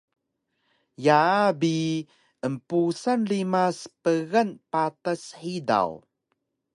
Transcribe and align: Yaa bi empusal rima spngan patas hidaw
Yaa 1.05 1.43
bi 1.59 1.73
empusal 2.47 3.21
rima 3.31 3.63
spngan 3.79 4.49
patas 4.71 5.23
hidaw 5.41 5.91